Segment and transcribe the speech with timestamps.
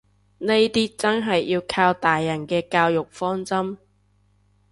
[0.39, 3.77] 呢啲真係要靠大人嘅教育方針